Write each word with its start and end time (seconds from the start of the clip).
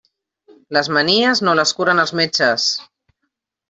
Les 0.77 0.89
manies, 0.97 1.43
no 1.49 1.55
les 1.61 1.77
curen 1.81 2.05
els 2.07 2.17
metges. 2.23 2.71